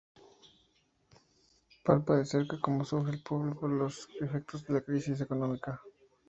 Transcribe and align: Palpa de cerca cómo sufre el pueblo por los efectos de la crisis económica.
Palpa 1.83 2.15
de 2.17 2.25
cerca 2.25 2.59
cómo 2.59 2.83
sufre 2.85 3.11
el 3.11 3.21
pueblo 3.21 3.53
por 3.53 3.69
los 3.69 4.09
efectos 4.19 4.65
de 4.65 4.73
la 4.73 4.81
crisis 4.81 5.21
económica. 5.21 5.79